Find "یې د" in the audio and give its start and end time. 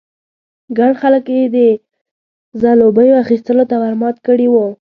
1.35-1.57